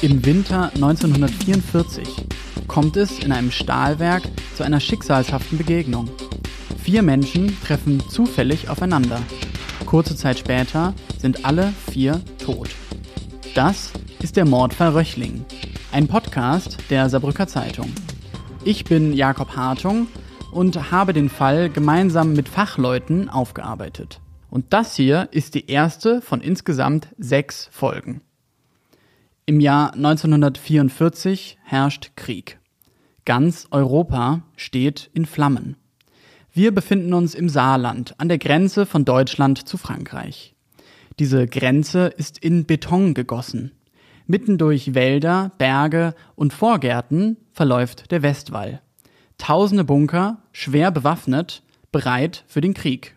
[0.00, 2.08] Im Winter 1944
[2.68, 4.22] kommt es in einem Stahlwerk
[4.54, 6.08] zu einer schicksalshaften Begegnung.
[6.84, 9.20] Vier Menschen treffen zufällig aufeinander.
[9.86, 12.68] Kurze Zeit später sind alle vier tot.
[13.56, 13.90] Das
[14.22, 15.44] ist der Mordfall Röchling,
[15.90, 17.92] ein Podcast der Saarbrücker Zeitung.
[18.62, 20.06] Ich bin Jakob Hartung
[20.52, 24.20] und habe den Fall gemeinsam mit Fachleuten aufgearbeitet.
[24.48, 28.20] Und das hier ist die erste von insgesamt sechs Folgen.
[29.48, 32.58] Im Jahr 1944 herrscht Krieg.
[33.24, 35.78] Ganz Europa steht in Flammen.
[36.52, 40.54] Wir befinden uns im Saarland, an der Grenze von Deutschland zu Frankreich.
[41.18, 43.72] Diese Grenze ist in Beton gegossen.
[44.26, 48.82] Mitten durch Wälder, Berge und Vorgärten verläuft der Westwall.
[49.38, 53.16] Tausende Bunker, schwer bewaffnet, bereit für den Krieg.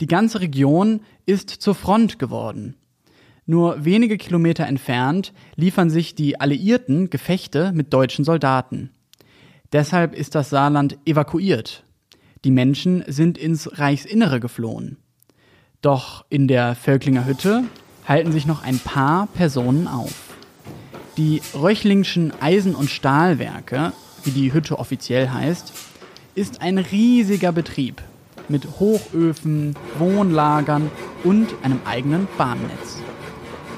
[0.00, 2.76] Die ganze Region ist zur Front geworden.
[3.50, 8.90] Nur wenige Kilometer entfernt liefern sich die Alliierten Gefechte mit deutschen Soldaten.
[9.72, 11.82] Deshalb ist das Saarland evakuiert.
[12.44, 14.98] Die Menschen sind ins Reichsinnere geflohen.
[15.82, 17.64] Doch in der Völklinger Hütte
[18.06, 20.14] halten sich noch ein paar Personen auf.
[21.16, 25.72] Die Röchlingschen Eisen- und Stahlwerke, wie die Hütte offiziell heißt,
[26.36, 28.00] ist ein riesiger Betrieb
[28.48, 30.88] mit Hochöfen, Wohnlagern
[31.24, 32.99] und einem eigenen Bahnnetz.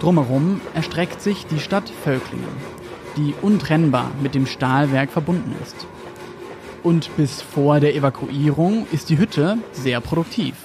[0.02, 2.44] Drumherum erstreckt sich die Stadt Völklingen,
[3.16, 5.86] die untrennbar mit dem Stahlwerk verbunden ist.
[6.82, 10.56] Und bis vor der Evakuierung ist die Hütte sehr produktiv.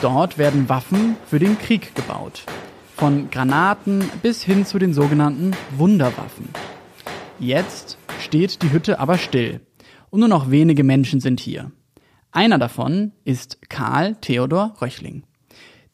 [0.00, 2.44] Dort werden Waffen für den Krieg gebaut.
[2.96, 6.48] Von Granaten bis hin zu den sogenannten Wunderwaffen.
[7.38, 9.60] Jetzt steht die Hütte aber still
[10.08, 11.72] und nur noch wenige Menschen sind hier.
[12.32, 15.24] Einer davon ist Karl Theodor Röchling.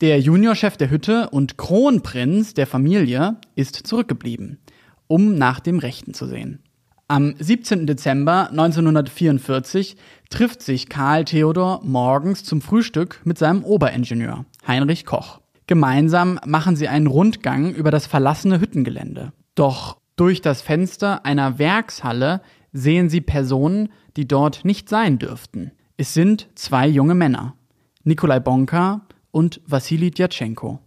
[0.02, 4.58] Der Juniorchef der Hütte und Kronprinz der Familie ist zurückgeblieben,
[5.06, 6.58] um nach dem Rechten zu sehen.
[7.06, 7.86] Am 17.
[7.86, 9.96] Dezember 1944
[10.28, 15.40] trifft sich Karl Theodor morgens zum Frühstück mit seinem Oberingenieur, Heinrich Koch.
[15.68, 19.32] Gemeinsam machen sie einen Rundgang über das verlassene Hüttengelände.
[19.54, 22.40] Doch durch das Fenster einer Werkshalle
[22.72, 25.70] sehen sie Personen, die dort nicht sein dürften.
[25.96, 27.54] Es sind zwei junge Männer,
[28.02, 30.78] Nikolai Bonka und Wassili Djatschenko.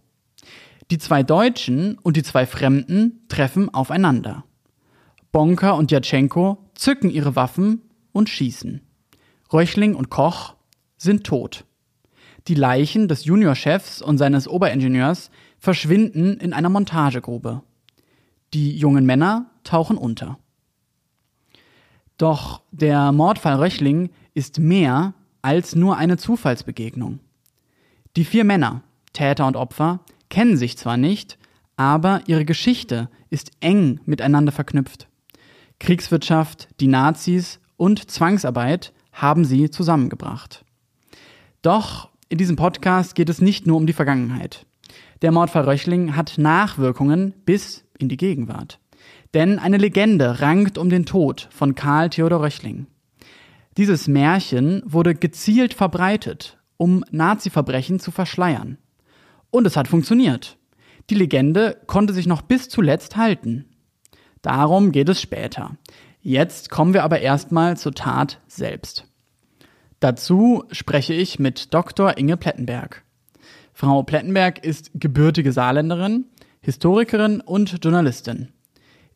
[0.90, 4.44] Die zwei Deutschen und die zwei Fremden treffen aufeinander.
[5.32, 8.80] Bonka und Djatschenko zücken ihre Waffen und schießen.
[9.52, 10.54] Röchling und Koch
[10.96, 11.66] sind tot.
[12.48, 17.62] Die Leichen des Juniorchefs und seines Oberingenieurs verschwinden in einer Montagegrube.
[18.54, 20.38] Die jungen Männer tauchen unter.
[22.16, 27.18] Doch der Mordfall Röchling ist mehr als nur eine Zufallsbegegnung.
[28.16, 28.82] Die vier Männer,
[29.12, 30.00] Täter und Opfer,
[30.30, 31.36] kennen sich zwar nicht,
[31.76, 35.06] aber ihre Geschichte ist eng miteinander verknüpft.
[35.80, 40.64] Kriegswirtschaft, die Nazis und Zwangsarbeit haben sie zusammengebracht.
[41.60, 44.64] Doch in diesem Podcast geht es nicht nur um die Vergangenheit.
[45.20, 48.78] Der Mordfall Röchling hat Nachwirkungen bis in die Gegenwart.
[49.34, 52.86] Denn eine Legende rankt um den Tod von Karl Theodor Röchling.
[53.76, 58.78] Dieses Märchen wurde gezielt verbreitet um Nazi-Verbrechen zu verschleiern.
[59.50, 60.58] Und es hat funktioniert.
[61.10, 63.66] Die Legende konnte sich noch bis zuletzt halten.
[64.42, 65.76] Darum geht es später.
[66.20, 69.06] Jetzt kommen wir aber erstmal zur Tat selbst.
[70.00, 72.18] Dazu spreche ich mit Dr.
[72.18, 73.04] Inge Plettenberg.
[73.72, 76.26] Frau Plettenberg ist gebürtige Saarländerin,
[76.60, 78.48] Historikerin und Journalistin.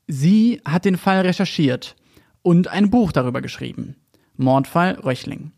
[0.06, 1.96] Sie hat den Fall recherchiert
[2.42, 3.96] und ein Buch darüber geschrieben.
[4.36, 5.52] Mordfall Röchling.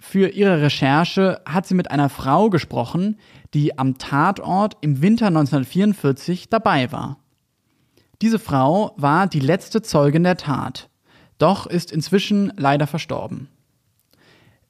[0.00, 3.18] Für ihre Recherche hat sie mit einer Frau gesprochen,
[3.52, 7.18] die am Tatort im Winter 1944 dabei war.
[8.22, 10.88] Diese Frau war die letzte Zeugin der Tat,
[11.38, 13.48] doch ist inzwischen leider verstorben.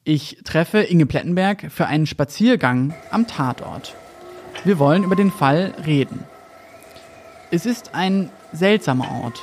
[0.03, 3.95] Ich treffe Inge Plettenberg für einen Spaziergang am Tatort.
[4.65, 6.25] Wir wollen über den Fall reden.
[7.51, 9.41] Es ist ein seltsamer Ort.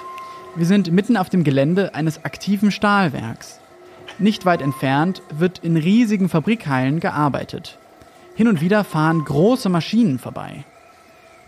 [0.55, 3.61] Wir sind mitten auf dem Gelände eines aktiven Stahlwerks.
[4.21, 7.79] Nicht weit entfernt wird in riesigen Fabrikhallen gearbeitet.
[8.35, 10.65] Hin und wieder fahren große Maschinen vorbei.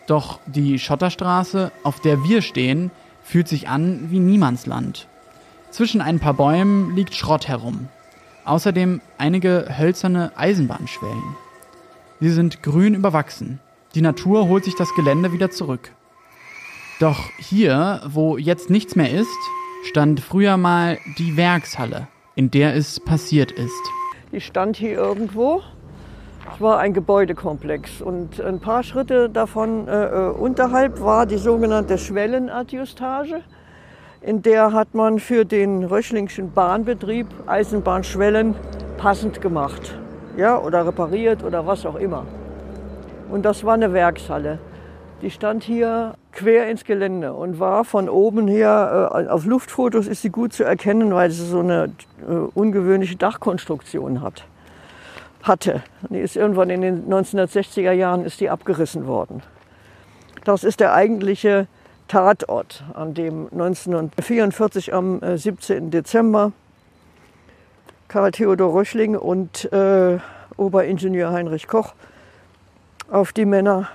[0.06, 2.93] Doch die Schotterstraße, auf der wir stehen,
[3.25, 5.08] fühlt sich an wie Niemandsland.
[5.70, 7.88] Zwischen ein paar Bäumen liegt Schrott herum.
[8.44, 11.37] Außerdem einige hölzerne Eisenbahnschwellen.
[12.20, 13.58] Sie sind grün überwachsen.
[13.96, 15.90] Die Natur holt sich das Gelände wieder zurück.
[17.00, 19.28] Doch hier, wo jetzt nichts mehr ist,
[19.88, 23.82] stand früher mal die Werkshalle in der es passiert ist.
[24.32, 25.62] Ich stand hier irgendwo
[26.54, 31.98] Es war ein Gebäudekomplex und ein paar Schritte davon äh, äh unterhalb war die sogenannte
[31.98, 33.42] Schwellenadjustage.
[34.22, 38.54] In der hat man für den Röchlingschen Bahnbetrieb Eisenbahnschwellen
[38.98, 39.98] passend gemacht.
[40.36, 42.26] Ja, oder repariert oder was auch immer.
[43.30, 44.58] Und das war eine Werkshalle.
[45.22, 50.22] Die stand hier quer ins Gelände und war von oben her, äh, auf Luftfotos ist
[50.22, 51.93] sie gut zu erkennen, weil sie so eine
[52.26, 54.46] äh, ungewöhnliche Dachkonstruktion hat,
[55.43, 55.82] hatte.
[56.08, 59.43] Die ist irgendwann in den 1960er Jahren ist die abgerissen worden.
[60.44, 61.66] Das ist der eigentliche
[62.08, 65.88] Tatort, an dem 1944 am 17.
[65.88, 66.52] Äh, Dezember
[68.08, 70.19] Karl Theodor Röchling und äh,
[70.56, 71.94] Oberingenieur Heinrich Koch
[73.11, 73.88] auf die Männer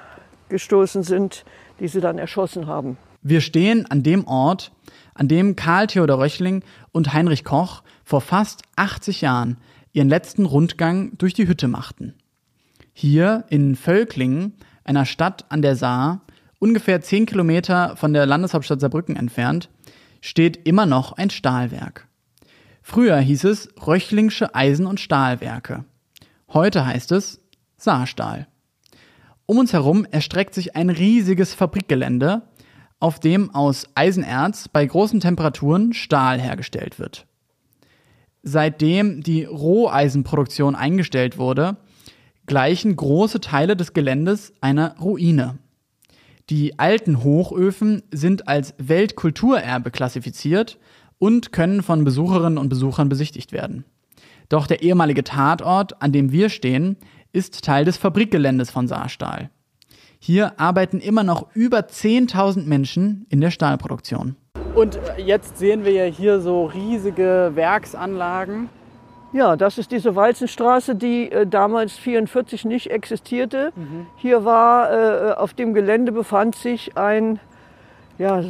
[0.49, 1.45] gestoßen sind,
[1.79, 2.97] die sie dann erschossen haben.
[3.21, 4.71] Wir stehen an dem Ort,
[5.13, 9.57] an dem Karl Theodor Röchling und Heinrich Koch vor fast 80 Jahren
[9.93, 12.13] ihren letzten Rundgang durch die Hütte machten.
[12.93, 14.53] Hier in Völklingen,
[14.83, 16.21] einer Stadt an der Saar,
[16.59, 19.69] ungefähr 10 Kilometer von der Landeshauptstadt Saarbrücken entfernt,
[20.21, 22.07] steht immer noch ein Stahlwerk.
[22.81, 25.85] Früher hieß es Röchlingsche Eisen- und Stahlwerke.
[26.53, 27.41] Heute heißt es
[27.77, 28.47] Saarstahl.
[29.47, 32.41] Um uns herum erstreckt sich ein riesiges Fabrikgelände,
[32.99, 37.27] auf dem aus Eisenerz bei großen Temperaturen Stahl hergestellt wird.
[38.41, 41.77] Seitdem die Roheisenproduktion eingestellt wurde,
[42.47, 45.59] gleichen große Teile des Geländes einer Ruine.
[46.49, 50.79] Die alten Hochöfen sind als Weltkulturerbe klassifiziert
[51.17, 53.85] und können von Besucherinnen und Besuchern besichtigt werden.
[54.49, 56.97] Doch der ehemalige Tatort, an dem wir stehen,
[57.35, 59.49] ist Teil des Fabrikgeländes von Saarstahl.
[60.19, 64.37] Hier arbeiten immer noch über 10.000 Menschen in der Stahlproduktion.
[64.73, 68.69] Und jetzt sehen wir ja hier so riesige Werksanlagen.
[69.33, 73.73] Ja, das ist diese Walzenstraße, die äh, damals 44 nicht existierte.
[73.75, 74.07] Mhm.
[74.15, 77.39] Hier war, äh, auf dem Gelände befand sich ein,
[78.17, 78.43] ja,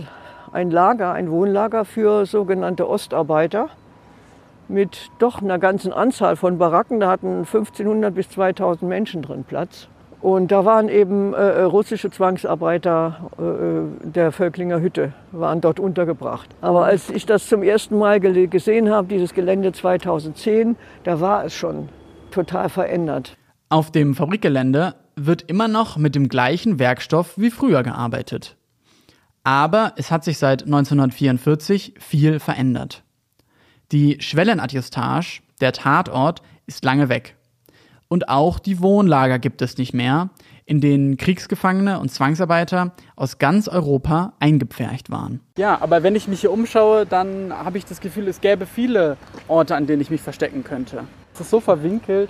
[0.51, 3.69] ein Lager, ein Wohnlager für sogenannte Ostarbeiter
[4.67, 7.00] mit doch einer ganzen Anzahl von Baracken.
[7.00, 9.88] Da hatten 1500 bis 2000 Menschen drin Platz.
[10.25, 15.79] Und da waren eben äh, äh russische Zwangsarbeiter äh, äh, der Völklinger Hütte, waren dort
[15.79, 16.50] untergebracht.
[16.62, 21.53] Aber als ich das zum ersten Mal gesehen habe, dieses Gelände 2010, da war es
[21.53, 21.89] schon
[22.31, 23.38] total verändert.
[23.69, 28.57] Auf dem Fabrikgelände wird immer noch mit dem gleichen Werkstoff wie früher gearbeitet.
[29.44, 33.05] Aber es hat sich seit 1944 viel verändert.
[33.91, 37.35] Die Schwellenadjustage, der Tatort, ist lange weg.
[38.07, 40.29] Und auch die Wohnlager gibt es nicht mehr,
[40.65, 45.41] in denen Kriegsgefangene und Zwangsarbeiter aus ganz Europa eingepfercht waren.
[45.57, 49.17] Ja, aber wenn ich mich hier umschaue, dann habe ich das Gefühl, es gäbe viele
[49.47, 51.03] Orte, an denen ich mich verstecken könnte.
[51.33, 52.29] Es ist so verwinkelt.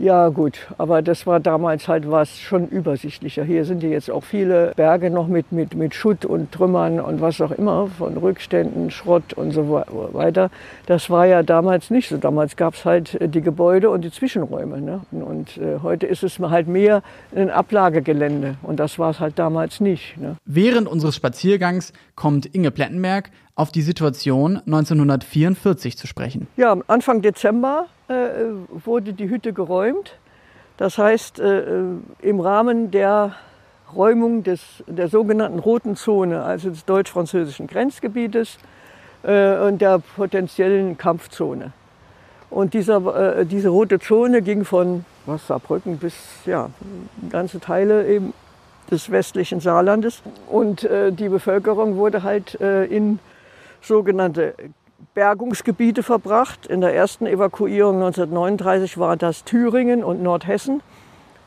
[0.00, 3.44] Ja gut, aber das war damals halt was schon übersichtlicher.
[3.44, 7.20] Hier sind ja jetzt auch viele Berge noch mit, mit, mit Schutt und Trümmern und
[7.20, 9.68] was auch immer, von Rückständen, Schrott und so
[10.14, 10.50] weiter.
[10.86, 12.16] Das war ja damals nicht so.
[12.16, 14.80] Damals gab es halt äh, die Gebäude und die Zwischenräume.
[14.80, 15.02] Ne?
[15.10, 17.02] Und äh, heute ist es halt mehr
[17.36, 20.16] ein Ablagegelände und das war es halt damals nicht.
[20.16, 20.36] Ne?
[20.46, 26.46] Während unseres Spaziergangs kommt Inge Plettenberg auf die Situation 1944 zu sprechen.
[26.56, 30.18] Ja, Anfang Dezember wurde die Hütte geräumt.
[30.76, 31.62] Das heißt, äh,
[32.22, 33.34] im Rahmen der
[33.94, 38.58] Räumung des, der sogenannten Roten Zone, also des deutsch-französischen Grenzgebietes
[39.22, 41.72] äh, und der potenziellen Kampfzone.
[42.48, 46.14] Und dieser, äh, diese rote Zone ging von was, Saarbrücken bis
[46.46, 46.70] ja,
[47.30, 48.32] ganze Teile eben
[48.90, 50.22] des westlichen Saarlandes.
[50.48, 53.20] Und äh, die Bevölkerung wurde halt äh, in
[53.82, 54.54] sogenannte
[55.14, 56.66] Bergungsgebiete verbracht.
[56.66, 60.82] In der ersten Evakuierung 1939 war das Thüringen und Nordhessen.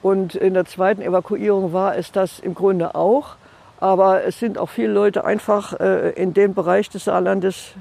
[0.01, 3.35] Und in der zweiten Evakuierung war es das im Grunde auch.
[3.79, 7.73] Aber es sind auch viele Leute einfach äh, in den Bereich des Saarlandes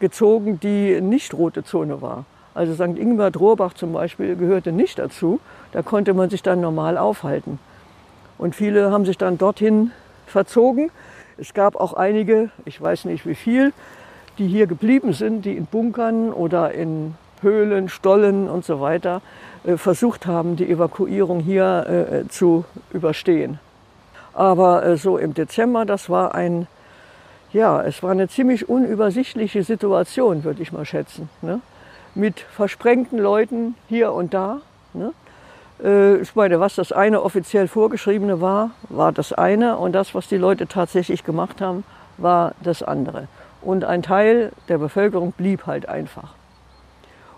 [0.00, 2.24] gezogen, die nicht rote Zone war.
[2.54, 2.98] Also St.
[2.98, 5.40] Ingbert Rohrbach zum Beispiel gehörte nicht dazu.
[5.72, 7.58] Da konnte man sich dann normal aufhalten.
[8.38, 9.92] Und viele haben sich dann dorthin
[10.26, 10.90] verzogen.
[11.38, 13.72] Es gab auch einige, ich weiß nicht wie viel,
[14.38, 19.20] die hier geblieben sind, die in Bunkern oder in Höhlen, Stollen und so weiter
[19.64, 23.58] äh, versucht haben, die Evakuierung hier äh, zu überstehen.
[24.32, 26.66] Aber äh, so im Dezember, das war ein,
[27.52, 31.28] ja, es war eine ziemlich unübersichtliche Situation, würde ich mal schätzen.
[31.42, 31.60] Ne?
[32.14, 34.60] Mit versprengten Leuten hier und da.
[34.94, 35.12] Ne?
[36.22, 40.36] Ich meine, was das eine offiziell vorgeschriebene war, war das eine und das, was die
[40.36, 41.82] Leute tatsächlich gemacht haben,
[42.18, 43.26] war das andere
[43.62, 46.34] und ein Teil der Bevölkerung blieb halt einfach.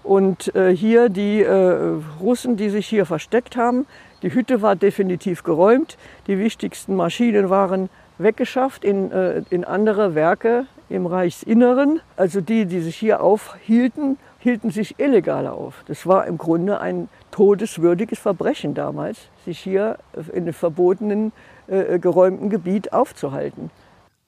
[0.03, 3.87] Und äh, hier die äh, Russen, die sich hier versteckt haben,
[4.23, 5.97] die Hütte war definitiv geräumt.
[6.27, 7.89] Die wichtigsten Maschinen waren
[8.19, 12.01] weggeschafft in, äh, in andere Werke im Reichsinneren.
[12.17, 15.83] Also die, die sich hier aufhielten, hielten sich illegal auf.
[15.89, 19.99] Das war im Grunde ein todeswürdiges Verbrechen damals, sich hier
[20.33, 21.33] in dem verbotenen,
[21.67, 23.71] äh, geräumten Gebiet aufzuhalten.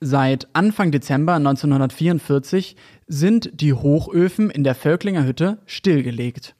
[0.00, 2.76] Seit Anfang Dezember 1944
[3.06, 6.54] sind die Hochöfen in der Völklinger Hütte stillgelegt.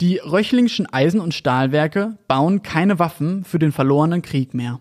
[0.00, 4.78] Die Röchlingschen Eisen- und Stahlwerke bauen keine Waffen für den verlorenen Krieg mehr.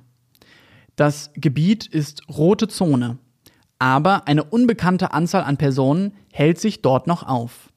[0.96, 3.18] Das Gebiet ist rote Zone,
[3.80, 7.72] aber eine unbekannte Anzahl an Personen hält sich dort noch auf.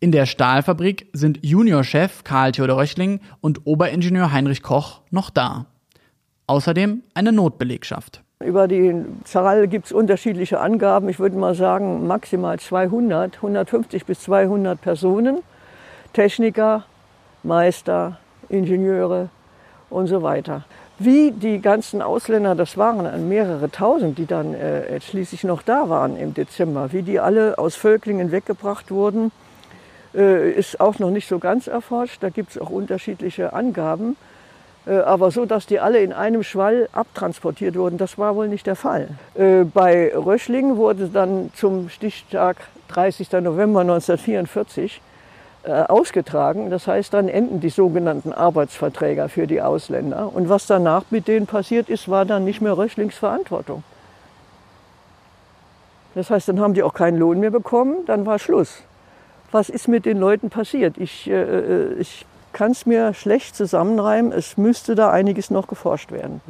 [0.00, 5.66] In der Stahlfabrik sind Juniorchef Karl Theodor Röchling und Oberingenieur Heinrich Koch noch da.
[6.48, 8.24] Außerdem eine Notbelegschaft.
[8.44, 11.08] Über die Zahl gibt es unterschiedliche Angaben.
[11.08, 15.38] Ich würde mal sagen maximal 200, 150 bis 200 Personen.
[16.12, 16.84] Techniker,
[17.42, 18.18] Meister,
[18.48, 19.28] Ingenieure
[19.90, 20.64] und so weiter.
[21.00, 26.16] Wie die ganzen Ausländer, das waren mehrere tausend, die dann äh, schließlich noch da waren
[26.16, 29.32] im Dezember, wie die alle aus Völklingen weggebracht wurden,
[30.14, 32.22] äh, ist auch noch nicht so ganz erforscht.
[32.22, 34.16] Da gibt es auch unterschiedliche Angaben.
[34.86, 38.66] Äh, aber so, dass die alle in einem Schwall abtransportiert wurden, das war wohl nicht
[38.66, 39.08] der Fall.
[39.34, 42.56] Äh, bei Röschling wurde dann zum Stichtag
[42.88, 43.30] 30.
[43.32, 45.00] November 1944
[45.64, 46.70] äh, ausgetragen.
[46.70, 50.32] Das heißt, dann enden die sogenannten Arbeitsverträge für die Ausländer.
[50.34, 53.82] Und was danach mit denen passiert ist, war dann nicht mehr Röschlings Verantwortung.
[56.14, 58.82] Das heißt, dann haben die auch keinen Lohn mehr bekommen, dann war Schluss.
[59.52, 60.98] Was ist mit den Leuten passiert?
[60.98, 62.26] Ich, ich
[62.58, 64.32] kann es mir schlecht zusammenreimen.
[64.32, 66.40] Es müsste da einiges noch geforscht werden.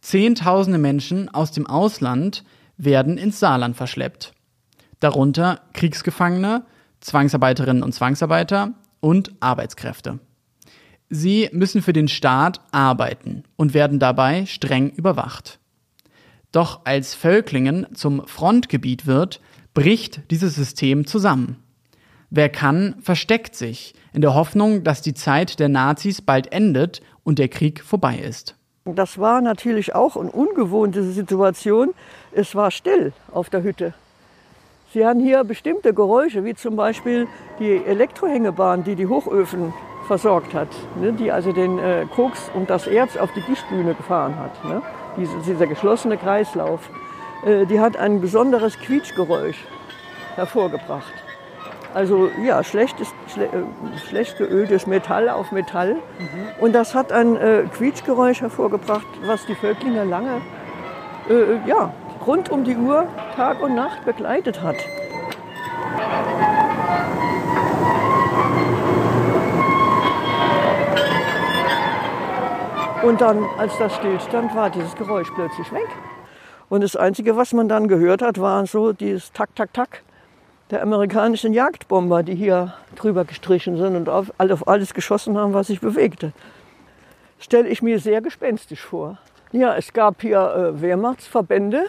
[0.00, 2.44] Zehntausende Menschen aus dem Ausland
[2.76, 4.32] werden ins Saarland verschleppt.
[5.00, 6.62] Darunter Kriegsgefangene,
[7.00, 10.20] Zwangsarbeiterinnen und Zwangsarbeiter und Arbeitskräfte.
[11.10, 15.58] Sie müssen für den Staat arbeiten und werden dabei streng überwacht.
[16.52, 19.40] Doch als Völklingen zum Frontgebiet wird,
[19.74, 21.56] bricht dieses System zusammen.
[22.30, 27.38] Wer kann, versteckt sich, in der Hoffnung, dass die Zeit der Nazis bald endet und
[27.38, 28.56] der Krieg vorbei ist.
[28.84, 31.94] Das war natürlich auch eine ungewohnte Situation.
[32.32, 33.94] Es war still auf der Hütte.
[34.92, 37.28] Sie haben hier bestimmte Geräusche, wie zum Beispiel
[37.60, 39.72] die Elektrohängebahn, die die Hochöfen
[40.08, 40.70] versorgt hat,
[41.00, 44.64] ne, die also den äh, Koks und das Erz auf die Dichtbühne gefahren hat.
[44.64, 44.82] Ne,
[45.16, 46.90] diese, dieser geschlossene Kreislauf,
[47.46, 49.64] äh, die hat ein besonderes Quietschgeräusch
[50.34, 51.14] hervorgebracht.
[51.94, 55.94] Also ja, schlechtes, schle, äh, schlecht geöltes Metall auf Metall.
[55.94, 56.00] Mhm.
[56.60, 60.40] Und das hat ein äh, Quietschgeräusch hervorgebracht, was die Völklinger lange
[61.28, 61.92] äh, ja,
[62.26, 64.76] rund um die Uhr, Tag und Nacht begleitet hat.
[73.02, 75.86] Und dann, als das stillstand, war dieses Geräusch plötzlich weg.
[76.68, 80.02] Und das Einzige, was man dann gehört hat, war so dieses Tak, Tak, Tak
[80.70, 85.80] der amerikanischen Jagdbomber, die hier drüber gestrichen sind und auf, alles geschossen haben, was sich
[85.80, 86.32] bewegte.
[87.38, 89.18] Stelle ich mir sehr gespenstisch vor.
[89.52, 91.86] Ja, es gab hier äh, Wehrmachtsverbände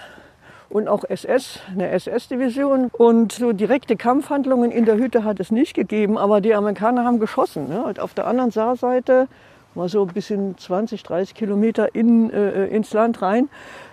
[0.70, 2.90] und auch SS, eine SS-Division.
[2.94, 7.20] Und so direkte Kampfhandlungen in der Hütte hat es nicht gegeben, aber die Amerikaner haben
[7.20, 7.68] geschossen.
[7.68, 7.84] Ne?
[7.84, 9.28] Und auf der anderen Saarseite,
[9.76, 13.50] mal so ein bisschen 20, 30 Kilometer in, äh, ins Land rein,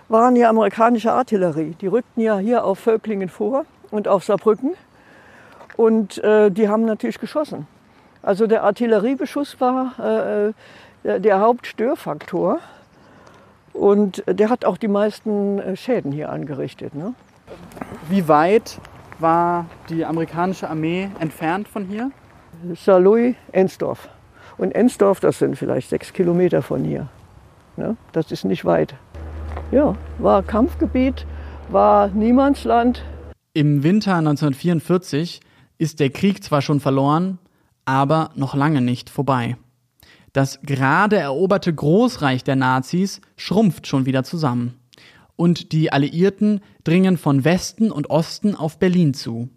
[0.07, 1.75] waren ja amerikanische Artillerie.
[1.81, 4.73] Die rückten ja hier auf Völklingen vor und auf Saarbrücken.
[5.75, 7.67] Und äh, die haben natürlich geschossen.
[8.21, 10.53] Also der Artilleriebeschuss war äh,
[11.03, 12.59] der, der, Hauptstörfaktor.
[13.73, 16.95] Und der hat auch die meisten äh, Schäden hier angerichtet.
[16.95, 17.13] Ne?
[18.09, 18.79] Wie weit
[19.19, 22.11] war die amerikanische Armee entfernt von hier?
[22.75, 24.09] Saarlouis, Ensdorf.
[24.57, 27.07] Und Ensdorf, das sind vielleicht sechs Kilometer von hier.
[27.75, 27.95] Ne?
[28.11, 28.95] Das ist nicht weit.
[29.71, 31.25] Ja, war Kampfgebiet,
[31.69, 33.03] war Niemandsland,
[33.57, 35.39] im Winter 1944
[35.79, 37.39] ist der Krieg zwar schon verloren,
[37.85, 39.57] aber noch lange nicht vorbei.
[40.31, 44.75] Das gerade eroberte Großreich der Nazis schrumpft schon wieder zusammen.
[45.35, 49.49] Und die Alliierten dringen von Westen und Osten auf Berlin zu.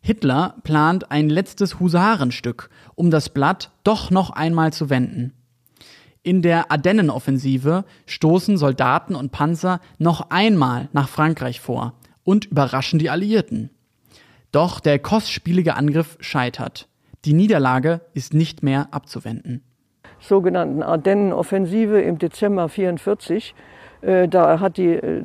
[0.00, 5.34] Hitler plant ein letztes Husarenstück, um das Blatt doch noch einmal zu wenden.
[6.24, 13.10] In der Ardennenoffensive stoßen Soldaten und Panzer noch einmal nach Frankreich vor und überraschen die
[13.10, 13.70] Alliierten.
[14.52, 16.88] Doch der kostspielige Angriff scheitert.
[17.24, 19.62] Die Niederlage ist nicht mehr abzuwenden.
[20.18, 23.54] Sogenannten Ardennenoffensive im Dezember 1944.
[24.02, 25.22] Äh, da hat die, äh,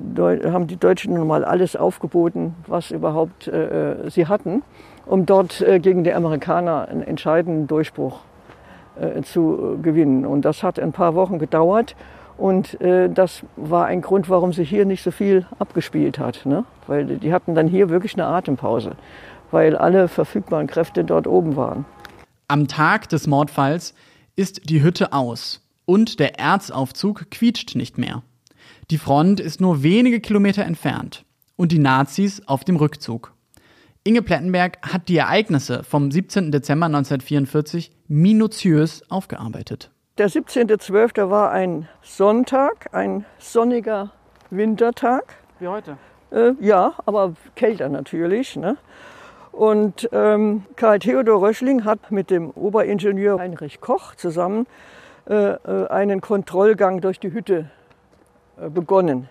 [0.52, 4.64] haben die Deutschen nun mal alles aufgeboten, was überhaupt äh, sie hatten.
[5.06, 8.22] um dort äh, gegen die Amerikaner einen entscheidenden Durchbruch
[9.00, 10.26] äh, zu gewinnen.
[10.26, 11.96] Und das hat ein paar Wochen gedauert.
[12.38, 16.46] Und äh, das war ein Grund, warum sich hier nicht so viel abgespielt hat.
[16.46, 16.66] Ne?
[16.88, 18.96] Weil die hatten dann hier wirklich eine Atempause,
[19.52, 21.86] weil alle verfügbaren Kräfte dort oben waren.
[22.48, 23.94] Am Tag des Mordfalls
[24.36, 28.22] ist die Hütte aus und der Erzaufzug quietscht nicht mehr.
[28.92, 31.26] Die Front ist nur wenige Kilometer entfernt
[31.56, 33.34] und die Nazis auf dem Rückzug.
[34.04, 36.52] Inge Plettenberg hat die Ereignisse vom 17.
[36.52, 39.90] Dezember 1944 minutiös aufgearbeitet.
[40.18, 41.30] Der 17.12.
[41.30, 44.12] war ein Sonntag, ein sonniger
[44.50, 45.26] Wintertag.
[45.60, 45.98] Wie heute?
[46.32, 48.56] Äh, ja, aber kälter natürlich.
[48.56, 48.78] Ne?
[49.52, 54.68] Und ähm, Karl Theodor Röschling hat mit dem Oberingenieur Heinrich Koch zusammen
[55.28, 57.70] äh, äh einen Kontrollgang durch die Hütte
[58.58, 59.28] äh, begonnen.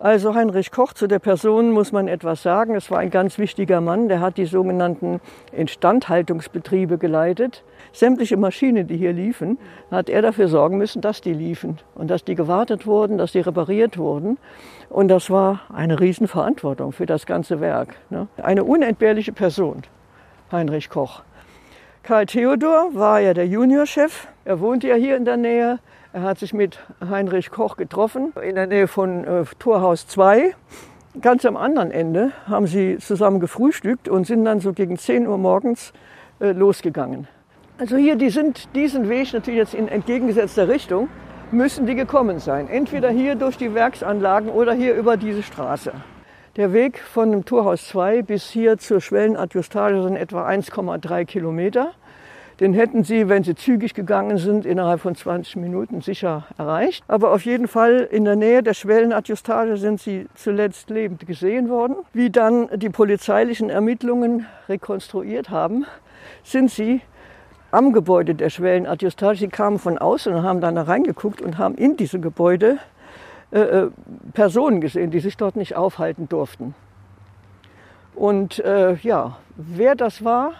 [0.00, 2.76] Also Heinrich Koch, zu der Person muss man etwas sagen.
[2.76, 7.64] Es war ein ganz wichtiger Mann, der hat die sogenannten Instandhaltungsbetriebe geleitet.
[7.92, 9.58] Sämtliche Maschinen, die hier liefen,
[9.90, 13.40] hat er dafür sorgen müssen, dass die liefen und dass die gewartet wurden, dass die
[13.40, 14.38] repariert wurden.
[14.88, 17.96] Und das war eine Riesenverantwortung für das ganze Werk.
[18.08, 18.28] Ne?
[18.36, 19.82] Eine unentbehrliche Person,
[20.52, 21.22] Heinrich Koch.
[22.04, 24.28] Karl Theodor war ja der Juniorchef.
[24.44, 25.80] Er wohnte ja hier in der Nähe.
[26.14, 30.54] Er hat sich mit Heinrich Koch getroffen in der Nähe von äh, Torhaus 2.
[31.20, 35.36] Ganz am anderen Ende haben sie zusammen gefrühstückt und sind dann so gegen 10 Uhr
[35.36, 35.92] morgens
[36.40, 37.28] äh, losgegangen.
[37.76, 41.08] Also hier, die sind diesen Weg natürlich jetzt in entgegengesetzter Richtung,
[41.50, 42.68] müssen die gekommen sein.
[42.70, 45.92] Entweder hier durch die Werksanlagen oder hier über diese Straße.
[46.56, 51.92] Der Weg von dem Torhaus 2 bis hier zur Schwellenadjustage sind etwa 1,3 Kilometer.
[52.60, 57.04] Den hätten Sie, wenn Sie zügig gegangen sind, innerhalb von 20 Minuten sicher erreicht.
[57.06, 61.96] Aber auf jeden Fall in der Nähe der Schwellenadjustage sind Sie zuletzt lebend gesehen worden.
[62.12, 65.86] Wie dann die polizeilichen Ermittlungen rekonstruiert haben,
[66.42, 67.00] sind Sie
[67.70, 69.38] am Gebäude der Schwellenadjustage.
[69.38, 72.78] Sie kamen von außen und haben dann da reingeguckt und haben in diesem Gebäude
[73.52, 73.90] äh, äh,
[74.32, 76.74] Personen gesehen, die sich dort nicht aufhalten durften.
[78.16, 80.54] Und äh, ja, wer das war,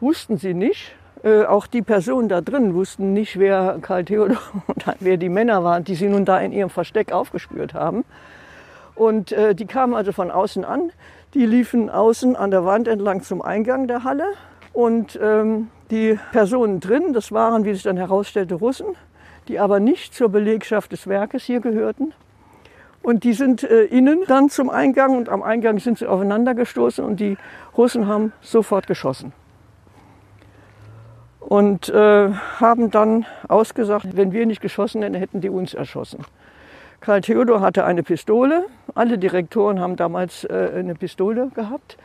[0.00, 0.96] wussten sie nicht.
[1.24, 5.62] Äh, auch die Personen da drin wussten nicht, wer Karl Theodor und wer die Männer
[5.62, 8.04] waren, die sie nun da in ihrem Versteck aufgespürt haben.
[8.94, 10.90] Und äh, die kamen also von außen an.
[11.34, 14.24] Die liefen außen an der Wand entlang zum Eingang der Halle.
[14.72, 18.86] Und ähm, die Personen drin, das waren, wie sich dann herausstellte, Russen,
[19.48, 22.12] die aber nicht zur Belegschaft des Werkes hier gehörten.
[23.02, 27.04] Und die sind äh, innen dann zum Eingang und am Eingang sind sie aufeinander gestoßen
[27.04, 27.36] und die
[27.76, 29.32] Russen haben sofort geschossen
[31.48, 36.24] und äh, haben dann ausgesagt, wenn wir nicht geschossen hätten, hätten die uns erschossen.
[37.00, 38.66] Karl Theodor hatte eine Pistole.
[38.94, 41.96] Alle Direktoren haben damals äh, eine Pistole gehabt,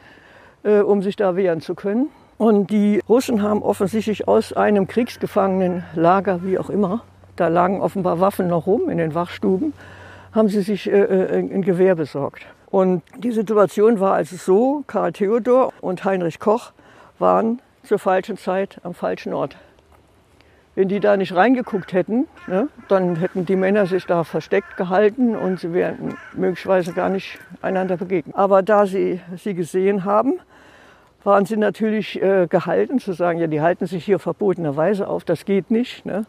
[0.64, 2.10] äh, um sich da wehren zu können.
[2.38, 7.04] Und die Russen haben offensichtlich aus einem Kriegsgefangenenlager, wie auch immer,
[7.36, 9.74] da lagen offenbar Waffen noch rum in den Wachstuben,
[10.34, 12.46] haben sie sich äh, äh ein Gewehr besorgt.
[12.70, 16.74] Und die Situation war also so, Karl Theodor und Heinrich Koch
[17.20, 19.56] waren zur falschen Zeit am falschen Ort.
[20.76, 25.36] Wenn die da nicht reingeguckt hätten, ne, dann hätten die Männer sich da versteckt gehalten
[25.36, 28.36] und sie wären möglicherweise gar nicht einander begegnet.
[28.36, 30.40] Aber da sie sie gesehen haben,
[31.24, 35.46] waren sie natürlich äh, gehalten zu sagen, ja, die halten sich hier verbotenerweise auf, das
[35.46, 36.06] geht nicht.
[36.06, 36.26] Ne?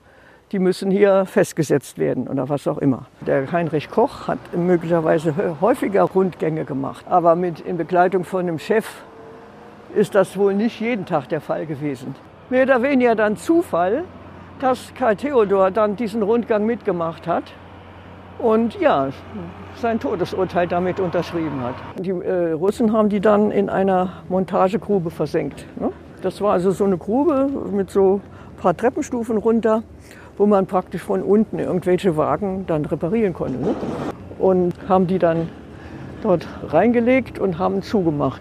[0.50, 3.06] Die müssen hier festgesetzt werden oder was auch immer.
[3.20, 8.86] Der Heinrich Koch hat möglicherweise häufiger Rundgänge gemacht, aber mit in Begleitung von dem Chef
[9.94, 12.14] ist das wohl nicht jeden Tag der Fall gewesen.
[12.50, 14.04] Mehr oder weniger dann Zufall,
[14.60, 17.44] dass Karl Theodor dann diesen Rundgang mitgemacht hat
[18.38, 19.08] und ja,
[19.76, 21.74] sein Todesurteil damit unterschrieben hat.
[21.98, 25.66] Die äh, Russen haben die dann in einer Montagegrube versenkt.
[25.78, 25.90] Ne?
[26.22, 28.20] Das war also so eine Grube mit so
[28.56, 29.82] ein paar Treppenstufen runter,
[30.36, 33.58] wo man praktisch von unten irgendwelche Wagen dann reparieren konnte.
[33.58, 33.74] Ne?
[34.38, 35.48] Und haben die dann
[36.22, 38.40] dort reingelegt und haben zugemacht.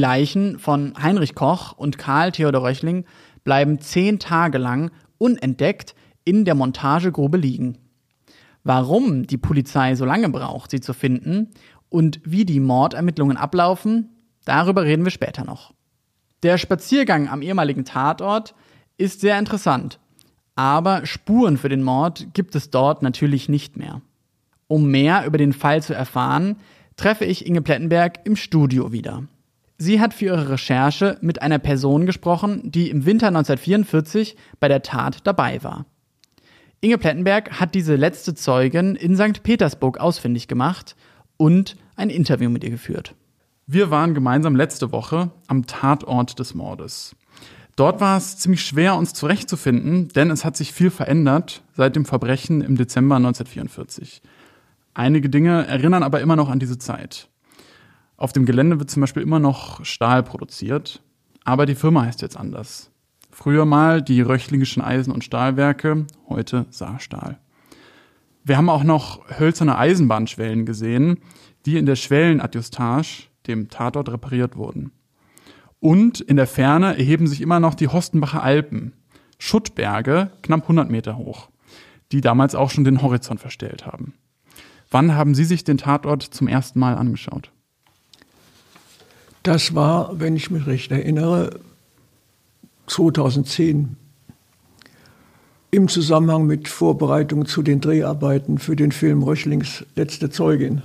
[0.00, 3.04] Leichen von Heinrich Koch und Karl Theodor Röchling
[3.44, 7.78] bleiben zehn Tage lang unentdeckt in der Montagegrube liegen.
[8.64, 11.50] Warum die Polizei so lange braucht, sie zu finden
[11.88, 14.08] und wie die Mordermittlungen ablaufen,
[14.44, 15.72] darüber reden wir später noch.
[16.42, 18.54] Der Spaziergang am ehemaligen Tatort
[18.96, 19.98] ist sehr interessant,
[20.54, 24.02] aber Spuren für den Mord gibt es dort natürlich nicht mehr.
[24.68, 26.56] Um mehr über den Fall zu erfahren,
[26.96, 29.24] treffe ich Inge Plettenberg im Studio wieder.
[29.82, 34.82] Sie hat für ihre Recherche mit einer Person gesprochen, die im Winter 1944 bei der
[34.82, 35.86] Tat dabei war.
[36.82, 39.42] Inge Plettenberg hat diese letzte Zeugin in St.
[39.42, 40.96] Petersburg ausfindig gemacht
[41.38, 43.14] und ein Interview mit ihr geführt.
[43.66, 47.16] Wir waren gemeinsam letzte Woche am Tatort des Mordes.
[47.74, 52.04] Dort war es ziemlich schwer, uns zurechtzufinden, denn es hat sich viel verändert seit dem
[52.04, 54.20] Verbrechen im Dezember 1944.
[54.92, 57.30] Einige Dinge erinnern aber immer noch an diese Zeit.
[58.20, 61.02] Auf dem Gelände wird zum Beispiel immer noch Stahl produziert,
[61.42, 62.90] aber die Firma heißt jetzt anders.
[63.30, 67.38] Früher mal die Röchlingischen Eisen- und Stahlwerke, heute Saarstahl.
[68.44, 71.20] Wir haben auch noch hölzerne Eisenbahnschwellen gesehen,
[71.64, 74.92] die in der Schwellenadjustage, dem Tatort, repariert wurden.
[75.78, 78.92] Und in der Ferne erheben sich immer noch die Hostenbacher Alpen,
[79.38, 81.48] Schuttberge, knapp 100 Meter hoch,
[82.12, 84.12] die damals auch schon den Horizont verstellt haben.
[84.90, 87.50] Wann haben Sie sich den Tatort zum ersten Mal angeschaut?
[89.42, 91.60] Das war, wenn ich mich recht erinnere,
[92.86, 93.96] 2010
[95.70, 100.82] im Zusammenhang mit Vorbereitungen zu den Dreharbeiten für den Film Röchlings Letzte Zeugin.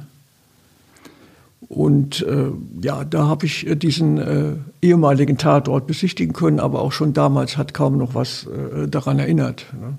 [1.68, 6.91] Und äh, ja, da habe ich äh, diesen äh, ehemaligen Tatort besichtigen können, aber auch
[6.91, 9.65] schon damals hat kaum noch was äh, daran erinnert.
[9.74, 9.98] Ne?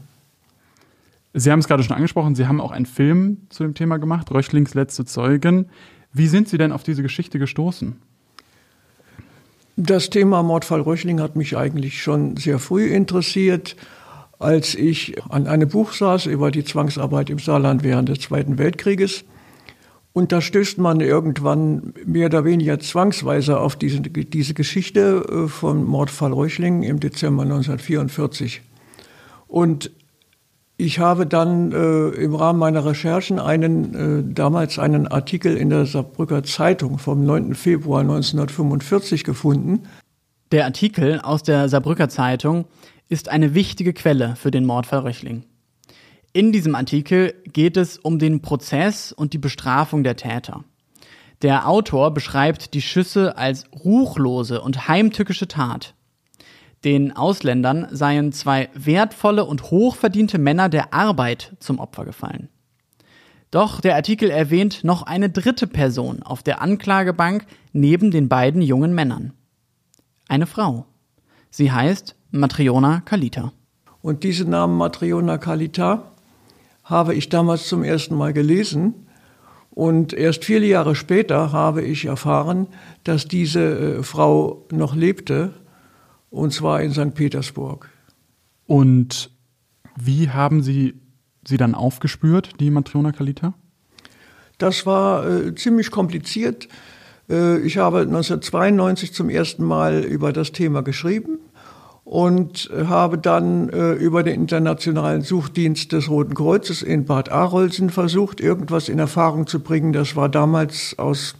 [1.35, 4.31] Sie haben es gerade schon angesprochen, Sie haben auch einen Film zu dem Thema gemacht,
[4.31, 5.67] Röchlings letzte Zeugin.
[6.13, 7.97] Wie sind Sie denn auf diese Geschichte gestoßen?
[9.79, 13.77] Das Thema Mordfall Röchling hat mich eigentlich schon sehr früh interessiert,
[14.39, 19.25] als ich an einem Buch saß über die Zwangsarbeit im Saarland während des Zweiten Weltkrieges.
[20.15, 25.85] Und da stößt man irgendwann mehr oder weniger zwangsweise auf diese, diese Geschichte äh, von
[25.85, 28.63] Mordfall Röchling im Dezember 1944.
[29.47, 29.91] Und
[30.79, 35.87] ich habe dann äh, im Rahmen meiner Recherchen einen, äh, damals einen Artikel in der
[35.87, 37.55] Saarbrücker Zeitung vom 9.
[37.55, 39.85] Februar 1945 gefunden.
[40.53, 42.67] Der Artikel aus der Saarbrücker Zeitung
[43.09, 45.45] ist eine wichtige Quelle für den Mordfall Röchling.
[46.35, 50.65] In diesem Artikel geht es um den Prozess und die Bestrafung der Täter.
[51.41, 55.95] Der Autor beschreibt die Schüsse als ruchlose und heimtückische Tat.
[56.87, 62.49] Den Ausländern seien zwei wertvolle und hochverdiente Männer der Arbeit zum Opfer gefallen.
[63.51, 68.95] Doch der Artikel erwähnt noch eine dritte Person auf der Anklagebank neben den beiden jungen
[68.95, 69.33] Männern.
[70.29, 70.87] Eine Frau.
[71.51, 73.53] Sie heißt Matriona Kalita.
[74.01, 76.13] Und diesen Namen Matriona Kalita
[76.85, 79.09] habe ich damals zum ersten Mal gelesen.
[79.71, 82.69] Und erst viele Jahre später habe ich erfahren,
[83.03, 85.66] dass diese äh, Frau noch lebte
[86.31, 87.15] und zwar in St.
[87.15, 87.89] Petersburg.
[88.67, 89.31] Und
[89.97, 90.95] wie haben Sie
[91.47, 93.55] sie dann aufgespürt, die Matriona Kalita?
[94.59, 96.69] Das war äh, ziemlich kompliziert.
[97.29, 101.39] Äh, ich habe 1992 zum ersten Mal über das Thema geschrieben
[102.05, 108.41] und habe dann äh, über den internationalen Suchdienst des Roten Kreuzes in Bad Arolsen versucht,
[108.41, 109.93] irgendwas in Erfahrung zu bringen.
[109.93, 111.35] Das war damals aus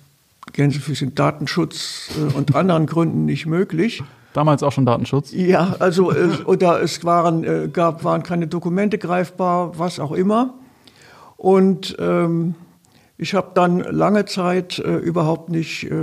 [0.53, 4.03] Gänsefüßchen Datenschutz äh, und anderen Gründen nicht möglich.
[4.37, 5.33] Damals auch schon Datenschutz?
[5.33, 10.53] Ja, also äh, oder es waren, äh, gab, waren keine Dokumente greifbar, was auch immer.
[11.39, 12.55] Und ähm,
[13.17, 15.95] ich habe dann lange Zeit äh, überhaupt nicht äh,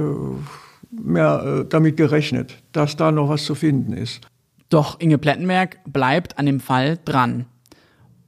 [0.89, 4.21] mehr äh, damit gerechnet, dass da noch was zu finden ist.
[4.69, 7.45] Doch Inge Plettenberg bleibt an dem Fall dran.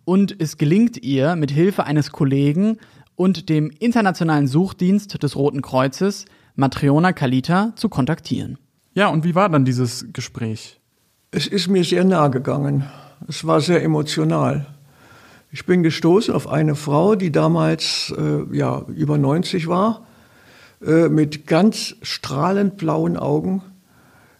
[0.03, 2.77] Und es gelingt ihr, mit Hilfe eines Kollegen
[3.15, 8.59] und dem internationalen Suchdienst des Roten Kreuzes Matriona Kalita zu kontaktieren.
[8.95, 10.79] Ja, und wie war dann dieses Gespräch?
[11.29, 12.89] Es ist mir sehr nahe gegangen.
[13.27, 14.67] Es war sehr emotional.
[15.51, 20.05] Ich bin gestoßen auf eine Frau, die damals äh, ja, über 90 war,
[20.81, 23.63] äh, mit ganz strahlend blauen Augen,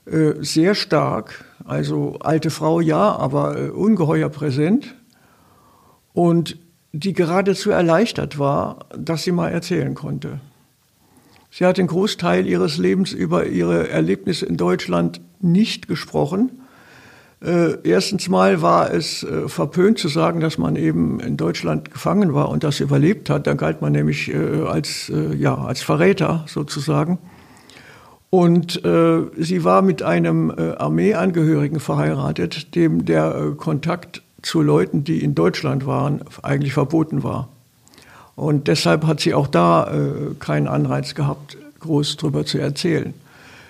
[0.05, 4.95] äh, sehr stark, also alte Frau ja, aber äh, ungeheuer präsent
[6.13, 6.57] und
[6.93, 10.39] die geradezu erleichtert war, dass sie mal erzählen konnte.
[11.57, 16.51] Sie hat den Großteil ihres Lebens über ihre Erlebnisse in Deutschland nicht gesprochen.
[17.41, 22.33] Äh, erstens mal war es äh, verpönt zu sagen, dass man eben in Deutschland gefangen
[22.33, 23.47] war und das überlebt hat.
[23.47, 27.19] Da galt man nämlich äh, als, äh, ja, als Verräter sozusagen.
[28.29, 35.23] Und äh, sie war mit einem äh, Armeeangehörigen verheiratet, dem der Kontakt zu Leuten, die
[35.23, 37.54] in Deutschland waren, eigentlich verboten war.
[38.35, 43.13] Und deshalb hat sie auch da äh, keinen Anreiz gehabt, groß drüber zu erzählen.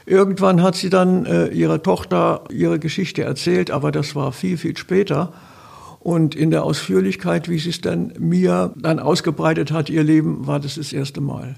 [0.06, 4.78] Irgendwann hat sie dann äh, ihrer Tochter ihre Geschichte erzählt, aber das war viel, viel
[4.78, 5.34] später.
[6.00, 10.60] Und in der Ausführlichkeit, wie sie es dann mir dann ausgebreitet hat, ihr Leben, war
[10.60, 11.56] das das erste Mal.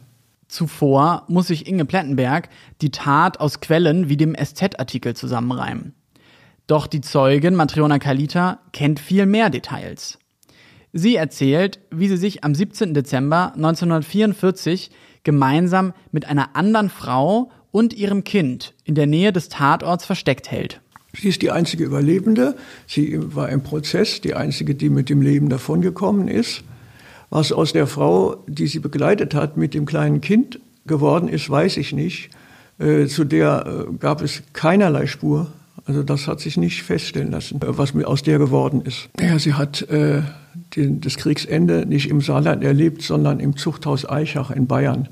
[0.47, 2.47] Zuvor muss sich Inge Plettenberg
[2.81, 5.93] die Tat aus Quellen wie dem SZ-Artikel zusammenreimen.
[6.67, 10.17] Doch die Zeugin Matriona Kalita kennt viel mehr Details.
[10.93, 12.93] Sie erzählt, wie sie sich am 17.
[12.93, 14.89] Dezember 1944
[15.23, 20.81] gemeinsam mit einer anderen Frau und ihrem Kind in der Nähe des Tatorts versteckt hält.
[21.13, 22.55] Sie ist die einzige Überlebende.
[22.85, 26.63] Sie war im Prozess die einzige, die mit dem Leben davongekommen ist.
[27.29, 31.77] Was aus der Frau, die sie begleitet hat, mit dem kleinen Kind geworden ist, weiß
[31.77, 32.29] ich nicht.
[32.79, 35.51] Äh, zu der äh, gab es keinerlei Spur.
[35.85, 39.09] Also das hat sich nicht feststellen lassen, äh, was aus der geworden ist.
[39.19, 40.21] Ja, sie hat äh,
[40.77, 45.09] den, das Kriegsende nicht im Saarland erlebt, sondern im Zuchthaus Eichach in Bayern.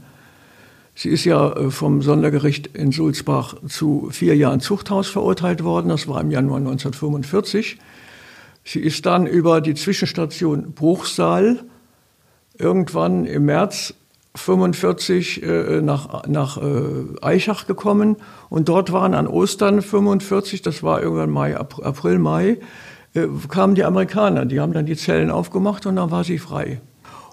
[0.94, 5.90] Sie ist ja äh, vom Sondergericht in Sulzbach zu vier Jahren Zuchthaus verurteilt worden.
[5.90, 7.78] Das war im Januar 1945.
[8.64, 11.64] Sie ist dann über die Zwischenstation Bruchsal
[12.58, 13.94] irgendwann im März
[14.36, 16.62] 45 äh, nach, nach äh,
[17.22, 18.18] Eichach gekommen
[18.50, 22.58] und dort waren an Ostern 45, das war irgendwann Mai, April, Mai,
[23.16, 26.82] äh, kamen die Amerikaner, die haben dann die Zellen aufgemacht und dann war sie frei.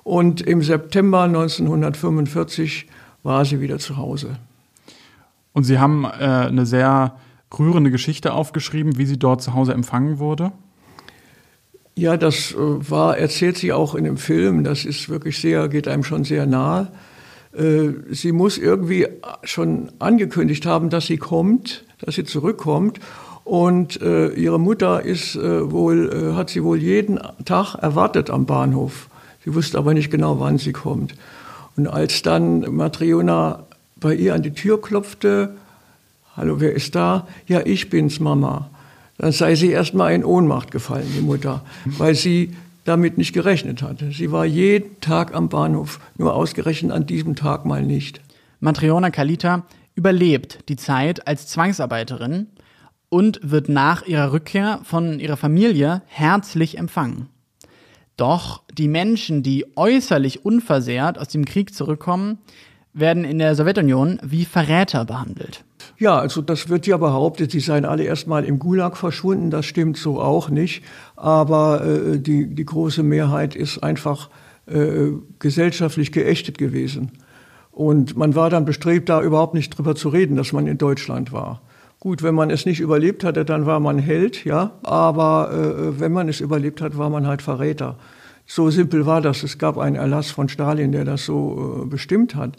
[0.04, 2.86] Und im September 1945
[3.22, 4.38] war sie wieder zu Hause.
[5.52, 7.16] Und Sie haben äh, eine sehr
[7.58, 10.52] rührende Geschichte aufgeschrieben, wie sie dort zu Hause empfangen wurde?
[11.94, 14.64] Ja, das äh, war, erzählt sie auch in dem Film.
[14.64, 16.88] Das ist wirklich sehr, geht einem schon sehr nahe.
[17.54, 19.06] Äh, sie muss irgendwie
[19.44, 22.98] schon angekündigt haben, dass sie kommt, dass sie zurückkommt.
[23.44, 28.46] Und äh, ihre Mutter ist äh, wohl, äh, hat sie wohl jeden Tag erwartet am
[28.46, 29.08] Bahnhof.
[29.44, 31.14] Sie wusste aber nicht genau, wann sie kommt.
[31.76, 33.64] Und als dann Matriona
[33.96, 35.56] bei ihr an die Tür klopfte,
[36.36, 37.26] hallo, wer ist da?
[37.46, 38.70] Ja, ich bin's, Mama.
[39.18, 43.82] Dann sei sie erst mal in Ohnmacht gefallen, die Mutter, weil sie damit nicht gerechnet
[43.82, 44.10] hatte.
[44.10, 48.20] Sie war jeden Tag am Bahnhof, nur ausgerechnet an diesem Tag mal nicht.
[48.60, 52.46] Matriona Kalita überlebt die Zeit als Zwangsarbeiterin
[53.12, 57.28] und wird nach ihrer Rückkehr von ihrer Familie herzlich empfangen.
[58.16, 62.38] Doch die Menschen, die äußerlich unversehrt aus dem Krieg zurückkommen,
[62.94, 65.62] werden in der Sowjetunion wie Verräter behandelt.
[65.98, 69.50] Ja, also das wird ja behauptet, sie seien alle erstmal im Gulag verschwunden.
[69.50, 70.82] Das stimmt so auch nicht.
[71.14, 74.30] Aber äh, die, die große Mehrheit ist einfach
[74.64, 77.12] äh, gesellschaftlich geächtet gewesen.
[77.70, 81.30] Und man war dann bestrebt, da überhaupt nicht drüber zu reden, dass man in Deutschland
[81.30, 81.60] war.
[82.02, 84.72] Gut, wenn man es nicht überlebt hatte, dann war man Held, ja.
[84.82, 87.96] Aber äh, wenn man es überlebt hat, war man halt Verräter.
[88.44, 89.44] So simpel war das.
[89.44, 92.56] Es gab einen Erlass von Stalin, der das so äh, bestimmt hat.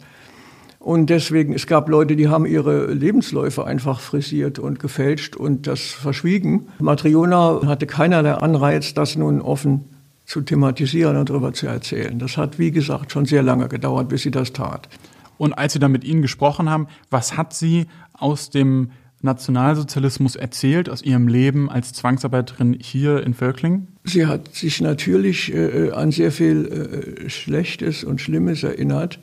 [0.78, 5.82] Und deswegen, es gab Leute, die haben ihre Lebensläufe einfach frisiert und gefälscht und das
[5.82, 6.68] verschwiegen.
[6.78, 9.84] Matriona hatte keinerlei Anreiz, das nun offen
[10.24, 12.18] zu thematisieren und darüber zu erzählen.
[12.18, 14.88] Das hat, wie gesagt, schon sehr lange gedauert, bis sie das tat.
[15.36, 18.90] Und als Sie da mit Ihnen gesprochen haben, was hat sie aus dem
[19.24, 23.88] Nationalsozialismus erzählt, aus ihrem Leben als Zwangsarbeiterin hier in Völkling?
[24.04, 29.18] Sie hat sich natürlich äh, an sehr viel äh, Schlechtes und Schlimmes erinnert.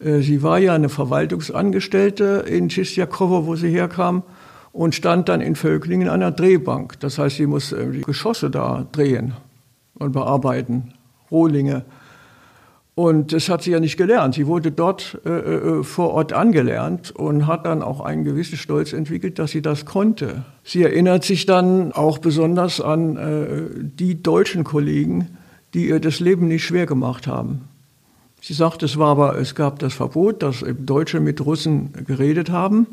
[0.00, 4.22] Äh, sie war ja eine Verwaltungsangestellte in Tschistjakowo, wo sie herkam,
[4.72, 7.00] und stand dann in Völklingen an einer Drehbank.
[7.00, 9.32] Das heißt, sie muss die Geschosse da drehen
[9.94, 10.92] und bearbeiten,
[11.30, 11.84] Rohlinge.
[12.98, 14.34] Und das hat sie ja nicht gelernt.
[14.34, 18.92] Sie wurde dort äh, äh, vor Ort angelernt und hat dann auch einen gewissen Stolz
[18.92, 20.42] entwickelt, dass sie das konnte.
[20.64, 25.28] Sie erinnert sich dann auch besonders an äh, die deutschen Kollegen,
[25.74, 27.68] die ihr das Leben nicht schwer gemacht haben.
[28.40, 32.88] Sie sagt, es war aber, es gab das Verbot, dass Deutsche mit Russen geredet haben.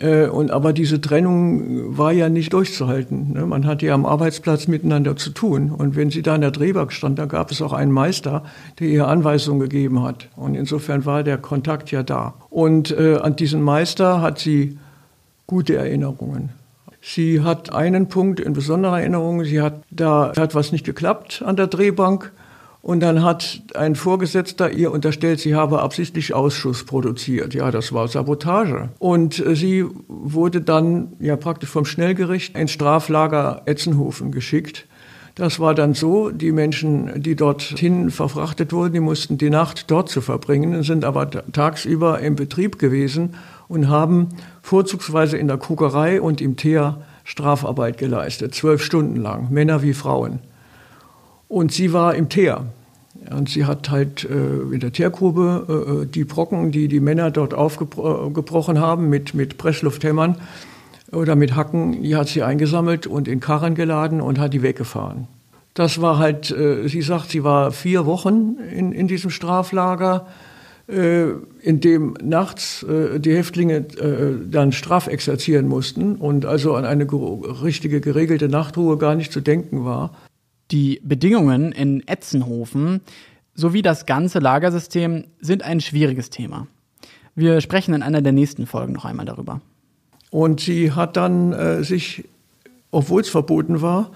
[0.00, 3.34] Äh, und, aber diese Trennung war ja nicht durchzuhalten.
[3.34, 3.46] Ne?
[3.46, 5.70] Man hatte ja am Arbeitsplatz miteinander zu tun.
[5.70, 8.44] Und wenn sie da in der Drehbank stand, dann gab es auch einen Meister,
[8.78, 10.28] der ihr Anweisungen gegeben hat.
[10.36, 12.34] Und insofern war der Kontakt ja da.
[12.48, 14.78] Und äh, an diesen Meister hat sie
[15.46, 16.50] gute Erinnerungen.
[17.02, 19.44] Sie hat einen Punkt in besonderer Erinnerung.
[19.44, 22.32] Sie hat da hat was nicht geklappt an der Drehbank.
[22.82, 27.52] Und dann hat ein Vorgesetzter ihr unterstellt, sie habe absichtlich Ausschuss produziert.
[27.52, 28.88] Ja, das war Sabotage.
[28.98, 34.86] Und äh, sie wurde dann ja praktisch vom Schnellgericht ins Straflager Etzenhofen geschickt.
[35.34, 40.08] Das war dann so, die Menschen, die dorthin verfrachtet wurden, die mussten die Nacht dort
[40.08, 43.34] zu verbringen, sind aber tagsüber im Betrieb gewesen
[43.68, 44.28] und haben
[44.62, 50.40] vorzugsweise in der Kokerei und im Teer Strafarbeit geleistet, zwölf Stunden lang, Männer wie Frauen.
[51.50, 52.66] Und sie war im Teer.
[53.28, 57.54] Und sie hat halt äh, in der Teergrube äh, die Brocken, die die Männer dort
[57.54, 60.36] aufgebrochen haben, mit, mit Presslufthämmern
[61.10, 65.26] oder mit Hacken, die hat sie eingesammelt und in Karren geladen und hat die weggefahren.
[65.74, 70.28] Das war halt, äh, sie sagt, sie war vier Wochen in, in diesem Straflager.
[70.86, 71.30] äh,
[71.62, 77.06] in dem nachts äh, die Häftlinge äh, dann strafexerzieren mussten und also an eine
[77.62, 80.12] richtige geregelte Nachtruhe gar nicht zu denken war.
[80.70, 83.00] Die Bedingungen in Etzenhofen
[83.54, 86.68] sowie das ganze Lagersystem sind ein schwieriges Thema.
[87.34, 89.60] Wir sprechen in einer der nächsten Folgen noch einmal darüber.
[90.30, 92.28] Und sie hat dann äh, sich,
[92.92, 94.12] obwohl es verboten war,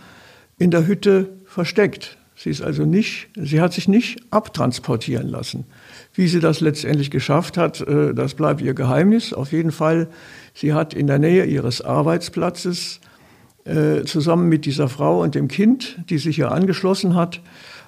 [0.58, 2.18] in der Hütte versteckt.
[2.36, 5.64] Sie ist also nicht, sie hat sich nicht abtransportieren lassen.
[6.12, 9.32] Wie sie das letztendlich geschafft hat, äh, das bleibt ihr Geheimnis.
[9.32, 10.08] Auf jeden Fall,
[10.52, 13.00] sie hat in der Nähe ihres Arbeitsplatzes
[13.64, 17.40] äh, zusammen mit dieser Frau und dem Kind, die sich ihr angeschlossen hat,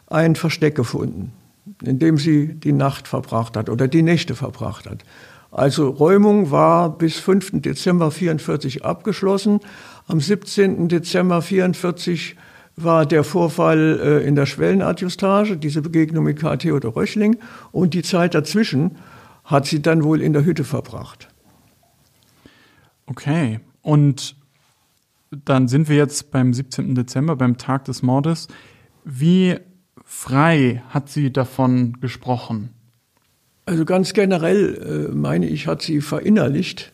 [0.07, 1.33] ein Versteck gefunden,
[1.85, 5.05] in dem sie die Nacht verbracht hat oder die Nächte verbracht hat.
[5.51, 7.62] Also Räumung war bis 5.
[7.62, 9.61] Dezember 44 abgeschlossen.
[10.07, 10.89] Am 17.
[10.89, 12.37] Dezember 44
[12.77, 17.39] war der Vorfall äh, in der Schwellenadjustage, diese Begegnung mit Karl Theodor Röchling.
[17.73, 18.97] Und die Zeit dazwischen
[19.45, 21.29] hat sie dann wohl in der Hütte verbracht.
[23.07, 23.61] Okay.
[23.83, 24.37] Und
[25.31, 26.95] dann sind wir jetzt beim 17.
[26.95, 28.49] Dezember, beim Tag des Mordes.
[29.05, 29.57] Wie
[30.05, 32.71] frei hat sie davon gesprochen?
[33.65, 36.93] Also ganz generell, äh, meine ich, hat sie verinnerlicht,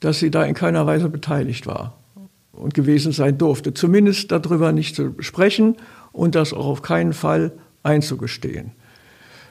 [0.00, 1.98] dass sie da in keiner Weise beteiligt war
[2.52, 3.74] und gewesen sein durfte.
[3.74, 5.76] Zumindest darüber nicht zu sprechen
[6.12, 8.72] und das auch auf keinen Fall einzugestehen.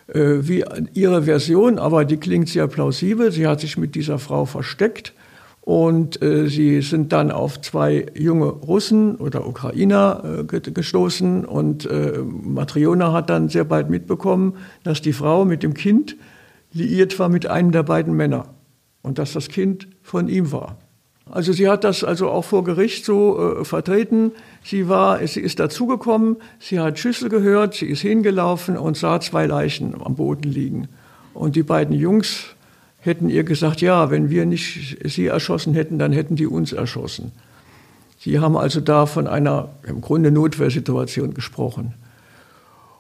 [0.07, 3.31] Äh, wie ihre Version, aber die klingt sehr plausibel.
[3.31, 5.13] Sie hat sich mit dieser Frau versteckt
[5.65, 12.19] und äh, sie sind dann auf zwei junge Russen oder Ukrainer äh, gestoßen und äh,
[12.23, 16.17] Matriona hat dann sehr bald mitbekommen, dass die Frau mit dem Kind
[16.71, 18.49] liiert war mit einem der beiden Männer
[19.01, 20.77] und dass das Kind von ihm war.
[21.31, 24.33] Also sie hat das also auch vor Gericht so äh, vertreten.
[24.63, 29.47] Sie war, sie ist dazugekommen, sie hat Schüsse gehört, sie ist hingelaufen und sah zwei
[29.47, 30.89] Leichen am Boden liegen.
[31.33, 32.54] Und die beiden Jungs
[33.05, 37.31] hätten ihr gesagt, ja, wenn wir nicht sie erschossen hätten, dann hätten die uns erschossen.
[38.19, 41.93] Sie haben also da von einer im Grunde Notwehrsituation gesprochen.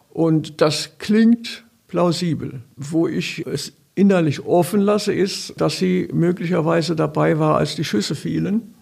[0.09, 2.61] Und das klingt plausibel.
[2.75, 8.15] Wo ich es innerlich offen lasse, ist, dass sie möglicherweise dabei war, als die Schüsse
[8.15, 8.75] fielen.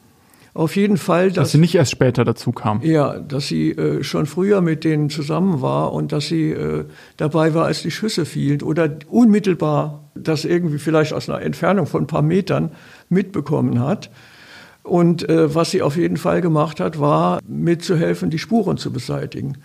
[0.54, 2.82] Auf jeden Fall, dass, dass sie nicht erst später dazu kam.
[2.84, 6.86] Ja, dass sie äh, schon früher mit denen zusammen war und dass sie äh,
[7.18, 12.04] dabei war, als die Schüsse fielen oder unmittelbar das irgendwie vielleicht aus einer Entfernung von
[12.04, 12.71] ein paar Metern
[13.10, 14.10] mitbekommen hat.
[14.84, 19.58] Und äh, was sie auf jeden Fall gemacht hat, war mitzuhelfen, die Spuren zu beseitigen.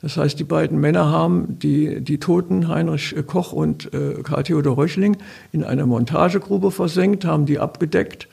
[0.00, 4.78] Das heißt, die beiden Männer haben die, die Toten Heinrich Koch und äh, Karl Theodor
[4.78, 5.18] Röchling
[5.52, 8.28] in einer Montagegrube versenkt, haben die abgedeckt.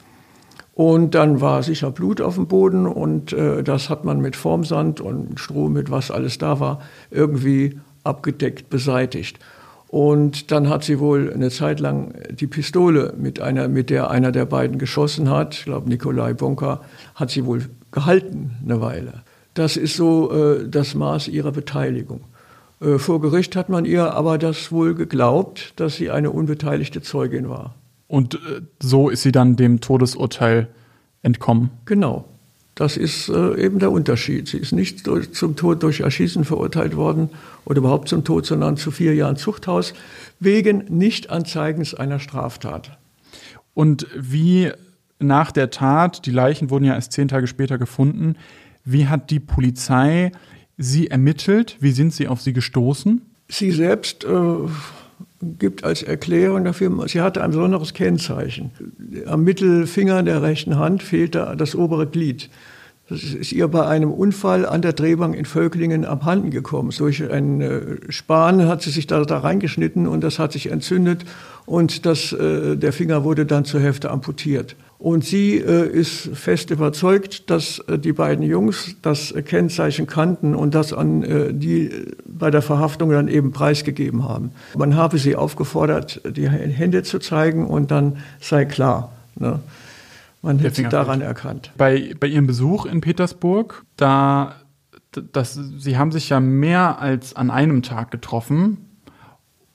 [0.74, 5.02] Und dann war sicher Blut auf dem Boden und äh, das hat man mit Formsand
[5.02, 9.40] und Stroh, mit was alles da war, irgendwie abgedeckt, beseitigt.
[9.90, 14.32] Und dann hat sie wohl eine Zeit lang die Pistole, mit, einer, mit der einer
[14.32, 16.82] der beiden geschossen hat, ich glaube Nikolai Bonka,
[17.16, 19.24] hat sie wohl gehalten eine Weile.
[19.54, 22.22] Das ist so äh, das Maß ihrer Beteiligung.
[22.82, 27.50] Äh, vor Gericht hat man ihr aber das wohl geglaubt, dass sie eine unbeteiligte Zeugin
[27.50, 27.74] war.
[28.08, 30.68] Und äh, so ist sie dann dem Todesurteil
[31.24, 31.72] entkommen.
[31.86, 32.26] Genau.
[32.78, 34.48] Das ist äh, eben der Unterschied.
[34.48, 37.32] Sie ist nicht durch, zum Tod durch Erschießen verurteilt worden
[37.66, 39.96] oder überhaupt zum Tod, sondern zu vier Jahren Zuchthaus
[40.40, 43.00] wegen Nichtanzeigens einer Straftat.
[43.74, 44.72] Und wie
[45.18, 48.36] nach der Tat, die Leichen wurden ja erst zehn Tage später gefunden,
[48.86, 50.32] wie hat die Polizei
[50.78, 51.78] sie ermittelt?
[51.80, 53.24] Wie sind sie auf sie gestoßen?
[53.48, 54.30] Sie selbst äh,
[55.42, 58.72] gibt als Erklärung dafür, sie hatte ein besonderes Kennzeichen.
[59.28, 62.50] Am Mittelfinger der rechten Hand fehlte das obere Glied.
[63.10, 66.92] Das ist ihr bei einem Unfall an der Drehbank in Völklingen abhanden gekommen.
[66.98, 71.24] Durch einen äh, Span hat sie sich da, da reingeschnitten und das hat sich entzündet
[71.66, 74.76] und das, äh, der Finger wurde dann zur Hälfte amputiert.
[75.00, 80.74] Und sie äh, ist fest überzeugt, dass äh, die beiden Jungs das Kennzeichen kannten und
[80.74, 81.92] das an äh, die
[82.26, 84.52] bei der Verhaftung dann eben preisgegeben haben.
[84.76, 89.12] Man habe sie aufgefordert, die Hände zu zeigen und dann sei klar.
[89.36, 89.60] Ne?
[90.42, 91.72] Man hätte sie daran erkannt.
[91.78, 94.56] Bei, bei Ihrem Besuch in Petersburg, da
[95.32, 98.78] das, Sie haben sich ja mehr als an einem Tag getroffen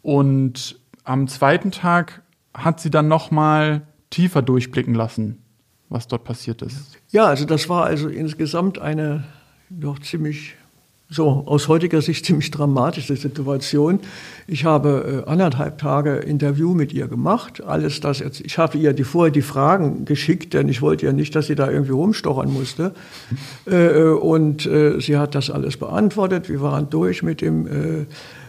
[0.03, 2.23] und am zweiten Tag
[2.55, 3.83] hat sie dann noch mal
[4.13, 5.39] tiefer durchblicken lassen,
[5.89, 6.99] was dort passiert ist.
[7.11, 9.25] Ja, also das war also insgesamt eine
[9.71, 10.55] doch ziemlich
[11.09, 14.01] so aus heutiger Sicht ziemlich dramatische Situation.
[14.47, 17.63] Ich habe äh, anderthalb Tage Interview mit ihr gemacht.
[17.63, 21.13] Alles das jetzt, ich habe ihr die, vorher die Fragen geschickt, denn ich wollte ja
[21.13, 22.95] nicht, dass sie da irgendwie rumstochern musste.
[23.67, 26.49] Äh, äh und äh, sie hat das alles beantwortet.
[26.49, 28.07] Wir waren durch mit dem äh,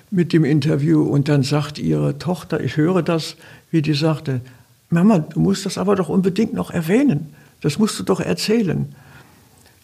[0.10, 3.36] mit dem Interview und dann sagt ihre Tochter, ich höre das,
[3.72, 4.42] wie die sagte,
[4.94, 7.34] Mama, du musst das aber doch unbedingt noch erwähnen.
[7.62, 8.94] Das musst du doch erzählen.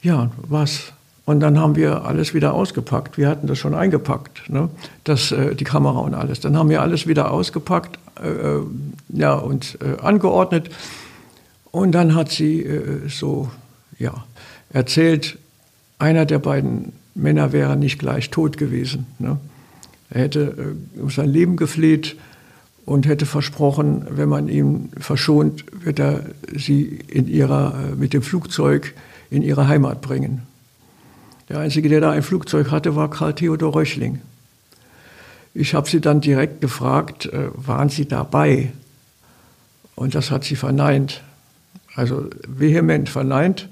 [0.02, 0.94] Ja, was?
[1.26, 3.18] Und dann haben wir alles wieder ausgepackt.
[3.18, 4.70] Wir hatten das schon eingepackt, ne?
[5.04, 6.40] das, äh, die Kamera und alles.
[6.40, 8.62] Dann haben wir alles wieder ausgepackt äh, äh
[9.10, 10.70] ja, und äh, angeordnet.
[11.72, 13.52] Und dann hat sie äh, so
[14.00, 14.26] ja,
[14.72, 15.38] erzählt,
[16.00, 19.06] einer der beiden Männer wäre nicht gleich tot gewesen.
[19.20, 19.38] Ne?
[20.10, 22.16] Er hätte äh, um sein Leben gefleht
[22.86, 26.24] und hätte versprochen, wenn man ihn verschont, wird er
[26.56, 28.94] sie in ihrer, äh, mit dem Flugzeug
[29.30, 30.44] in ihre Heimat bringen.
[31.50, 34.22] Der Einzige, der da ein Flugzeug hatte, war Karl Theodor Röchling.
[35.54, 38.72] Ich habe sie dann direkt gefragt, äh, waren Sie dabei?
[39.96, 41.22] Und das hat sie verneint,
[41.94, 43.68] also vehement verneint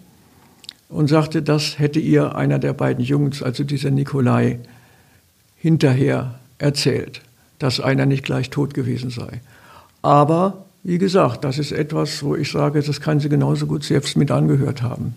[0.90, 4.60] und sagte, das hätte ihr einer der beiden Jungs, also dieser Nikolai,
[5.56, 7.22] hinterher erzählt,
[7.60, 9.42] dass einer nicht gleich tot gewesen sei.
[10.02, 14.16] Aber wie gesagt, das ist etwas, wo ich sage, das kann sie genauso gut selbst
[14.16, 15.16] mit angehört haben.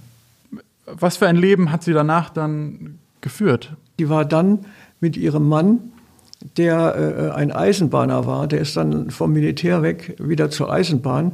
[0.87, 3.73] Was für ein Leben hat sie danach dann geführt?
[3.99, 4.65] Sie war dann
[5.01, 5.79] mit ihrem Mann,
[6.57, 11.33] der äh, ein Eisenbahner war, der ist dann vom Militär weg wieder zur Eisenbahn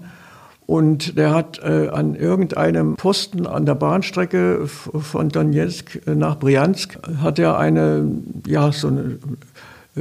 [0.67, 7.39] und der hat äh, an irgendeinem Posten an der Bahnstrecke von Donetsk nach Briansk hat
[7.39, 8.05] er eine,
[8.47, 9.19] ja, so eine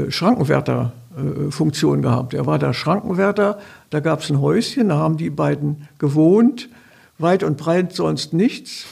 [0.09, 2.33] Schrankenwärterfunktion gehabt.
[2.33, 6.69] Er war der Schrankenwärter, da gab es ein Häuschen, da haben die beiden gewohnt,
[7.17, 8.85] weit und breit sonst nichts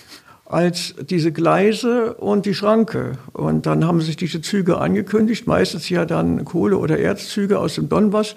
[0.45, 3.13] als diese Gleise und die Schranke.
[3.31, 7.89] Und dann haben sich diese Züge angekündigt, meistens ja dann Kohle- oder Erzzüge aus dem
[7.89, 8.35] Donbass,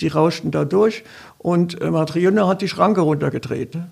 [0.00, 1.02] die rauschten da durch
[1.38, 3.74] und äh, Matriona hat die Schranke runtergedreht.
[3.74, 3.88] Ne?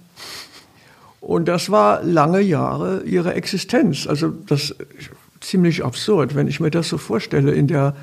[1.21, 4.07] Und das war lange Jahre ihre Existenz.
[4.07, 4.75] Also das
[5.45, 7.95] ziemlich absurd, wenn ich mir das so vorstelle in der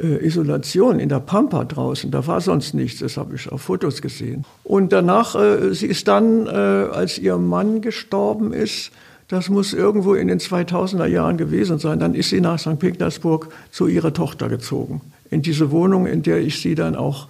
[0.00, 2.10] äh, Isolation, in der Pampa draußen.
[2.10, 4.44] Da war sonst nichts, das habe ich auf Fotos gesehen.
[4.64, 8.92] Und danach, äh, sie ist dann, äh, als ihr Mann gestorben ist,
[9.28, 12.78] das muss irgendwo in den 2000er Jahren gewesen sein, dann ist sie nach St.
[12.78, 15.00] Petersburg zu ihrer Tochter gezogen.
[15.30, 17.28] In diese Wohnung, in der ich sie dann auch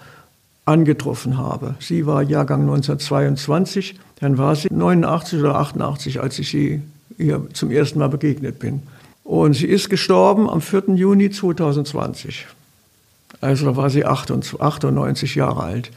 [0.64, 1.74] angetroffen habe.
[1.78, 6.80] Sie war Jahrgang 1922, dann war sie 89 oder 88, als ich sie
[7.18, 8.82] ihr zum ersten Mal begegnet bin.
[9.24, 10.94] Und sie ist gestorben am 4.
[10.94, 12.46] Juni 2020.
[13.40, 15.90] Also da war sie 98 Jahre alt.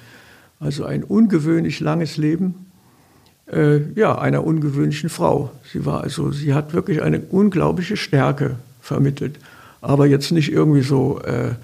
[0.59, 2.71] Also ein ungewöhnlich langes Leben,
[3.51, 5.51] äh, ja, einer ungewöhnlichen Frau.
[5.71, 9.39] Sie war also, sie hat wirklich eine unglaubliche Stärke vermittelt,
[9.81, 11.55] aber jetzt nicht irgendwie so äh,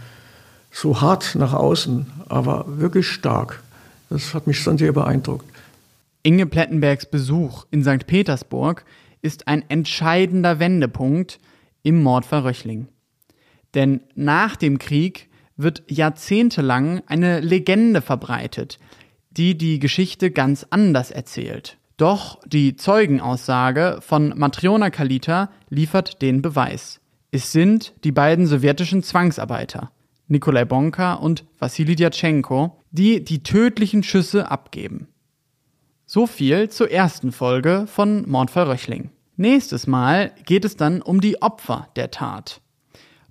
[0.72, 3.62] so hart nach außen, aber wirklich stark.
[4.10, 5.46] Das hat mich schon sehr beeindruckt.
[6.24, 8.08] Inge Plettenbergs Besuch in St.
[8.08, 8.84] Petersburg
[9.22, 11.40] ist ein entscheidender Wendepunkt
[11.84, 12.88] im Mordfall Röchling.
[13.74, 18.80] Denn nach dem Krieg wird jahrzehntelang eine Legende verbreitet,
[19.30, 21.78] die die Geschichte ganz anders erzählt.
[21.98, 27.02] Doch die Zeugenaussage von Matriona Kalita liefert den Beweis.
[27.32, 29.92] Es sind die beiden sowjetischen Zwangsarbeiter,
[30.28, 35.10] Nikolai Bonka und Wassili Djatschenko, die die tödlichen Schüsse abgeben.
[36.06, 39.12] So viel zur ersten Folge von Mordfall Röchling.
[39.40, 42.60] Nächstes Mal geht es dann um die Opfer der Tat.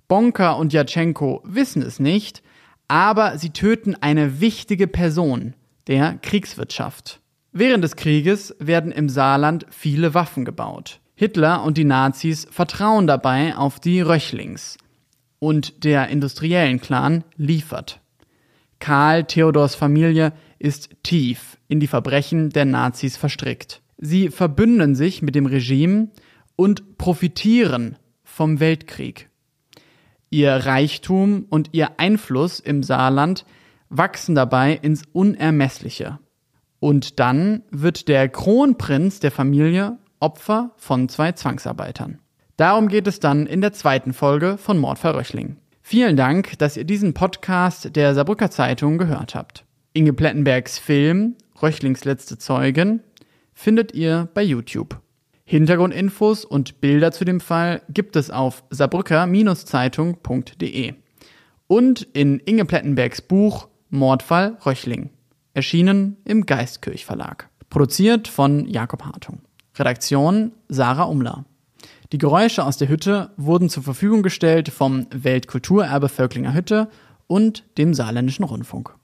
[0.07, 2.41] Bonka und Djatschenko wissen es nicht,
[2.87, 5.53] aber sie töten eine wichtige Person,
[5.85, 7.19] der Kriegswirtschaft.
[7.51, 10.99] Während des Krieges werden im Saarland viele Waffen gebaut.
[11.13, 14.79] Hitler und die Nazis vertrauen dabei auf die Röchlings,
[15.37, 18.01] und der industriellen Clan liefert.
[18.79, 23.83] Karl Theodors Familie ist tief in die Verbrechen der Nazis verstrickt.
[24.01, 26.09] Sie verbünden sich mit dem Regime
[26.55, 29.29] und profitieren vom Weltkrieg.
[30.29, 33.45] Ihr Reichtum und ihr Einfluss im Saarland
[33.89, 36.19] wachsen dabei ins Unermessliche.
[36.79, 42.19] Und dann wird der Kronprinz der Familie Opfer von zwei Zwangsarbeitern.
[42.55, 45.57] Darum geht es dann in der zweiten Folge von Mordfall Röchling.
[45.81, 49.65] Vielen Dank, dass ihr diesen Podcast der Saarbrücker Zeitung gehört habt.
[49.93, 53.01] Inge Plettenbergs Film Röchlings letzte Zeugin
[53.59, 54.99] findet ihr bei YouTube.
[55.43, 60.93] Hintergrundinfos und Bilder zu dem Fall gibt es auf saarbrücker-zeitung.de
[61.67, 65.09] und in Inge Plettenbergs Buch Mordfall Röchling,
[65.53, 67.49] erschienen im Geistkirch Verlag.
[67.69, 69.41] Produziert von Jakob Hartung.
[69.75, 71.43] Redaktion Sarah Umler.
[72.13, 76.87] Die Geräusche aus der Hütte wurden zur Verfügung gestellt vom Weltkulturerbe Völklinger Hütte
[77.27, 78.95] und dem Saarländischen Rundfunk.